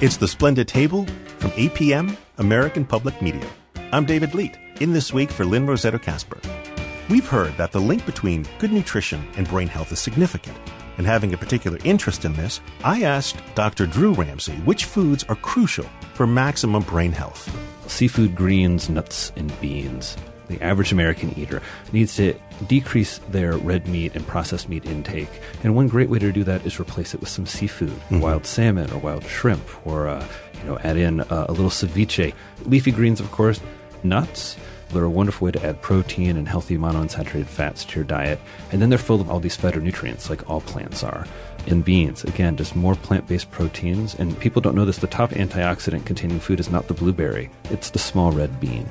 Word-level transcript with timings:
It's 0.00 0.16
the 0.16 0.28
Splendid 0.28 0.68
Table 0.68 1.06
from 1.38 1.50
APM, 1.50 2.16
American 2.36 2.84
Public 2.84 3.20
Media. 3.20 3.44
I'm 3.90 4.04
David 4.04 4.32
Leite, 4.32 4.56
in 4.80 4.92
this 4.92 5.12
week 5.12 5.28
for 5.28 5.44
Lynne 5.44 5.66
Rossetto 5.66 6.00
Kasper. 6.00 6.38
We've 7.10 7.26
heard 7.26 7.56
that 7.56 7.72
the 7.72 7.80
link 7.80 8.06
between 8.06 8.46
good 8.60 8.70
nutrition 8.72 9.26
and 9.36 9.48
brain 9.48 9.66
health 9.66 9.90
is 9.90 9.98
significant. 9.98 10.56
And 10.98 11.04
having 11.04 11.34
a 11.34 11.36
particular 11.36 11.78
interest 11.82 12.24
in 12.24 12.32
this, 12.34 12.60
I 12.84 13.02
asked 13.02 13.42
Dr. 13.56 13.86
Drew 13.86 14.12
Ramsey 14.12 14.54
which 14.58 14.84
foods 14.84 15.24
are 15.24 15.34
crucial 15.34 15.86
for 16.14 16.28
maximum 16.28 16.84
brain 16.84 17.10
health. 17.10 17.50
Seafood, 17.90 18.36
greens, 18.36 18.88
nuts, 18.88 19.32
and 19.34 19.60
beans 19.60 20.16
the 20.48 20.60
average 20.62 20.92
American 20.92 21.38
eater 21.38 21.62
needs 21.92 22.16
to 22.16 22.34
decrease 22.66 23.18
their 23.30 23.56
red 23.56 23.86
meat 23.86 24.14
and 24.14 24.26
processed 24.26 24.68
meat 24.68 24.84
intake. 24.86 25.30
And 25.62 25.74
one 25.74 25.88
great 25.88 26.10
way 26.10 26.18
to 26.18 26.32
do 26.32 26.44
that 26.44 26.64
is 26.66 26.80
replace 26.80 27.14
it 27.14 27.20
with 27.20 27.28
some 27.28 27.46
seafood, 27.46 27.90
mm-hmm. 27.90 28.20
wild 28.20 28.46
salmon 28.46 28.90
or 28.90 28.98
wild 28.98 29.24
shrimp, 29.24 29.86
or 29.86 30.08
uh, 30.08 30.26
you 30.54 30.64
know, 30.64 30.78
add 30.80 30.96
in 30.96 31.20
uh, 31.20 31.46
a 31.48 31.52
little 31.52 31.70
ceviche. 31.70 32.34
Leafy 32.64 32.90
greens, 32.90 33.20
of 33.20 33.30
course, 33.30 33.60
nuts. 34.02 34.56
They're 34.90 35.04
a 35.04 35.10
wonderful 35.10 35.44
way 35.44 35.52
to 35.52 35.66
add 35.66 35.82
protein 35.82 36.38
and 36.38 36.48
healthy 36.48 36.78
monounsaturated 36.78 37.46
fats 37.46 37.84
to 37.84 37.96
your 37.96 38.04
diet. 38.04 38.40
And 38.72 38.80
then 38.80 38.88
they're 38.88 38.98
full 38.98 39.20
of 39.20 39.28
all 39.28 39.38
these 39.38 39.56
phytonutrients, 39.56 40.30
like 40.30 40.48
all 40.48 40.62
plants 40.62 41.04
are. 41.04 41.26
And 41.66 41.84
beans, 41.84 42.24
again, 42.24 42.56
just 42.56 42.74
more 42.74 42.94
plant 42.94 43.26
based 43.26 43.50
proteins. 43.50 44.14
And 44.14 44.38
people 44.40 44.62
don't 44.62 44.74
know 44.74 44.86
this 44.86 44.98
the 44.98 45.06
top 45.06 45.30
antioxidant 45.30 46.06
containing 46.06 46.40
food 46.40 46.58
is 46.58 46.70
not 46.70 46.88
the 46.88 46.94
blueberry, 46.94 47.50
it's 47.64 47.90
the 47.90 47.98
small 47.98 48.32
red 48.32 48.58
bean 48.60 48.88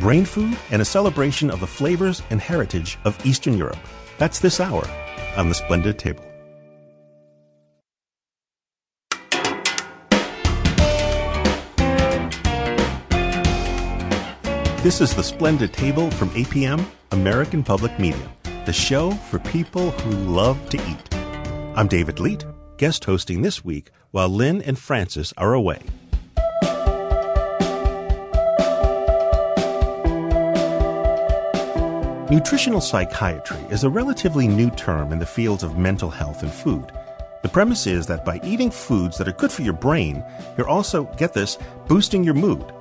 brain 0.00 0.24
food, 0.24 0.56
and 0.70 0.80
a 0.80 0.84
celebration 0.84 1.50
of 1.50 1.60
the 1.60 1.66
flavors 1.66 2.22
and 2.30 2.40
heritage 2.40 2.98
of 3.04 3.24
Eastern 3.26 3.56
Europe. 3.56 3.78
That's 4.18 4.38
this 4.38 4.60
hour 4.60 4.88
on 5.36 5.48
the 5.48 5.54
Splendid 5.54 5.98
Table. 5.98 6.24
This 14.86 15.00
is 15.00 15.16
the 15.16 15.22
Splendid 15.24 15.72
Table 15.72 16.12
from 16.12 16.30
APM, 16.30 16.86
American 17.10 17.64
Public 17.64 17.98
Media, 17.98 18.30
the 18.66 18.72
show 18.72 19.10
for 19.10 19.40
people 19.40 19.90
who 19.90 20.10
love 20.32 20.70
to 20.70 20.76
eat. 20.76 21.14
I'm 21.76 21.88
David 21.88 22.20
Leite, 22.20 22.44
guest 22.76 23.04
hosting 23.04 23.42
this 23.42 23.64
week 23.64 23.90
while 24.12 24.28
Lynne 24.28 24.62
and 24.62 24.78
Francis 24.78 25.34
are 25.36 25.54
away. 25.54 25.82
Nutritional 32.36 32.82
psychiatry 32.82 33.56
is 33.70 33.82
a 33.82 33.88
relatively 33.88 34.46
new 34.46 34.68
term 34.68 35.10
in 35.10 35.18
the 35.18 35.24
fields 35.24 35.62
of 35.62 35.78
mental 35.78 36.10
health 36.10 36.42
and 36.42 36.52
food. 36.52 36.92
The 37.42 37.48
premise 37.48 37.86
is 37.86 38.06
that 38.08 38.26
by 38.26 38.42
eating 38.44 38.70
foods 38.70 39.16
that 39.16 39.26
are 39.26 39.32
good 39.32 39.50
for 39.50 39.62
your 39.62 39.72
brain, 39.72 40.22
you're 40.58 40.68
also, 40.68 41.04
get 41.16 41.32
this, 41.32 41.56
boosting 41.88 42.22
your 42.22 42.34
mood. 42.34 42.74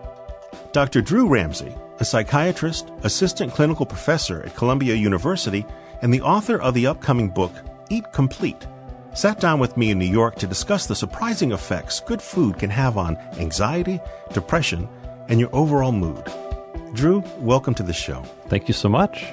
Dr. 0.74 1.02
Drew 1.02 1.30
Ramsey, 1.30 1.74
a 2.00 2.04
psychiatrist, 2.04 2.92
assistant 3.04 3.54
clinical 3.54 3.86
professor 3.86 4.44
at 4.44 4.58
Columbia 4.58 4.94
University, 4.94 5.66
and 6.02 6.14
the 6.14 6.22
author 6.22 6.60
of 6.60 6.74
the 6.74 6.88
upcoming 6.88 7.30
book, 7.30 7.54
Eat 7.90 8.12
Complete, 8.12 8.68
sat 9.14 9.40
down 9.40 9.62
with 9.62 9.78
me 9.78 9.90
in 9.90 9.98
New 9.98 10.04
York 10.04 10.36
to 10.36 10.48
discuss 10.48 10.86
the 10.86 10.94
surprising 10.94 11.54
effects 11.54 12.02
good 12.02 12.22
food 12.22 12.60
can 12.60 12.70
have 12.70 12.98
on 12.98 13.16
anxiety, 13.38 14.02
depression, 14.34 14.90
and 15.30 15.40
your 15.40 15.56
overall 15.56 15.94
mood. 15.94 16.30
Drew, 16.94 17.24
welcome 17.38 17.74
to 17.76 17.84
the 17.84 17.94
show. 17.94 18.22
Thank 18.50 18.68
you 18.68 18.74
so 18.74 18.90
much. 18.90 19.26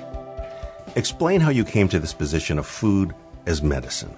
Explain 0.95 1.41
how 1.41 1.51
you 1.51 1.65
came 1.65 1.89
to 1.89 1.99
this 1.99 2.13
position 2.13 2.59
of 2.59 2.67
food 2.67 3.15
as 3.47 3.63
medicine. 3.63 4.15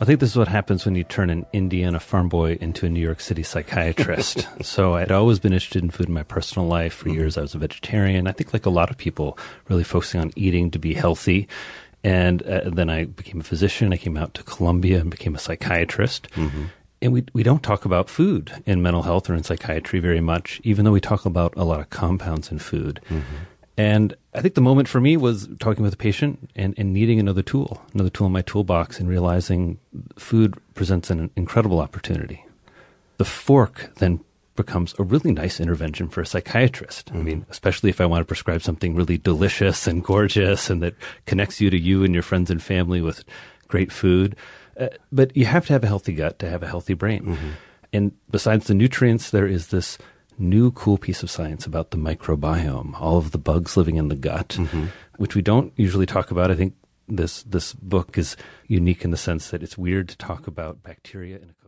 I 0.00 0.04
think 0.04 0.20
this 0.20 0.30
is 0.30 0.36
what 0.36 0.46
happens 0.46 0.84
when 0.84 0.94
you 0.94 1.04
turn 1.04 1.30
an 1.30 1.46
Indiana 1.52 1.98
farm 1.98 2.28
boy, 2.28 2.58
into 2.60 2.86
a 2.86 2.88
New 2.88 3.00
York 3.00 3.20
City 3.20 3.42
psychiatrist. 3.42 4.46
so 4.62 4.94
I'd 4.94 5.10
always 5.10 5.38
been 5.38 5.52
interested 5.52 5.82
in 5.82 5.90
food 5.90 6.08
in 6.08 6.14
my 6.14 6.22
personal 6.22 6.68
life. 6.68 6.94
For 6.94 7.08
mm-hmm. 7.08 7.18
years, 7.18 7.38
I 7.38 7.40
was 7.40 7.54
a 7.54 7.58
vegetarian. 7.58 8.28
I 8.28 8.32
think, 8.32 8.52
like 8.52 8.66
a 8.66 8.70
lot 8.70 8.90
of 8.90 8.98
people, 8.98 9.38
really 9.68 9.84
focusing 9.84 10.20
on 10.20 10.32
eating 10.36 10.70
to 10.72 10.78
be 10.78 10.92
healthy. 10.94 11.48
And 12.04 12.42
uh, 12.42 12.70
then 12.70 12.90
I 12.90 13.06
became 13.06 13.40
a 13.40 13.44
physician. 13.44 13.92
I 13.92 13.96
came 13.96 14.16
out 14.16 14.34
to 14.34 14.42
Columbia 14.42 15.00
and 15.00 15.10
became 15.10 15.34
a 15.34 15.40
psychiatrist. 15.40 16.30
Mm-hmm. 16.32 16.64
And 17.02 17.12
we, 17.12 17.24
we 17.32 17.42
don't 17.42 17.62
talk 17.62 17.84
about 17.84 18.08
food 18.08 18.52
in 18.64 18.82
mental 18.82 19.02
health 19.02 19.28
or 19.28 19.34
in 19.34 19.42
psychiatry 19.42 19.98
very 19.98 20.20
much, 20.20 20.60
even 20.62 20.84
though 20.84 20.92
we 20.92 21.00
talk 21.00 21.24
about 21.24 21.54
a 21.56 21.64
lot 21.64 21.80
of 21.80 21.90
compounds 21.90 22.52
in 22.52 22.58
food. 22.58 23.00
Mm-hmm. 23.08 23.36
And 23.78 24.16
I 24.32 24.40
think 24.40 24.54
the 24.54 24.62
moment 24.62 24.88
for 24.88 25.00
me 25.00 25.16
was 25.16 25.48
talking 25.58 25.84
with 25.84 25.92
a 25.92 25.98
patient 25.98 26.50
and, 26.56 26.74
and 26.78 26.94
needing 26.94 27.20
another 27.20 27.42
tool, 27.42 27.82
another 27.92 28.10
tool 28.10 28.26
in 28.26 28.32
my 28.32 28.42
toolbox, 28.42 28.98
and 28.98 29.08
realizing 29.08 29.78
food 30.18 30.54
presents 30.74 31.10
an 31.10 31.30
incredible 31.36 31.80
opportunity. 31.80 32.44
The 33.18 33.24
fork 33.24 33.92
then 33.96 34.20
becomes 34.56 34.94
a 34.98 35.02
really 35.02 35.32
nice 35.32 35.60
intervention 35.60 36.08
for 36.08 36.22
a 36.22 36.26
psychiatrist. 36.26 37.08
Mm-hmm. 37.08 37.18
I 37.18 37.22
mean, 37.22 37.46
especially 37.50 37.90
if 37.90 38.00
I 38.00 38.06
want 38.06 38.22
to 38.22 38.24
prescribe 38.24 38.62
something 38.62 38.94
really 38.94 39.18
delicious 39.18 39.86
and 39.86 40.02
gorgeous 40.02 40.70
and 40.70 40.82
that 40.82 40.94
connects 41.26 41.60
you 41.60 41.68
to 41.68 41.78
you 41.78 42.02
and 42.02 42.14
your 42.14 42.22
friends 42.22 42.50
and 42.50 42.62
family 42.62 43.02
with 43.02 43.24
great 43.68 43.92
food. 43.92 44.36
Uh, 44.80 44.88
but 45.12 45.36
you 45.36 45.44
have 45.44 45.66
to 45.66 45.74
have 45.74 45.84
a 45.84 45.86
healthy 45.86 46.14
gut 46.14 46.38
to 46.38 46.48
have 46.48 46.62
a 46.62 46.66
healthy 46.68 46.94
brain. 46.94 47.24
Mm-hmm. 47.24 47.50
And 47.92 48.12
besides 48.30 48.66
the 48.66 48.74
nutrients, 48.74 49.30
there 49.30 49.46
is 49.46 49.68
this 49.68 49.98
new 50.38 50.70
cool 50.72 50.98
piece 50.98 51.22
of 51.22 51.30
science 51.30 51.66
about 51.66 51.90
the 51.90 51.96
microbiome, 51.96 52.98
all 53.00 53.18
of 53.18 53.30
the 53.30 53.38
bugs 53.38 53.76
living 53.76 53.96
in 53.96 54.08
the 54.08 54.16
gut, 54.16 54.50
mm-hmm. 54.50 54.86
which 55.16 55.34
we 55.34 55.42
don't 55.42 55.72
usually 55.76 56.06
talk 56.06 56.30
about. 56.30 56.50
I 56.50 56.54
think 56.54 56.74
this 57.08 57.42
this 57.44 57.72
book 57.72 58.18
is 58.18 58.36
unique 58.66 59.04
in 59.04 59.10
the 59.10 59.16
sense 59.16 59.50
that 59.50 59.62
it's 59.62 59.78
weird 59.78 60.08
to 60.08 60.16
talk 60.16 60.46
about 60.46 60.82
bacteria 60.82 61.36
in 61.36 61.50
a 61.50 61.64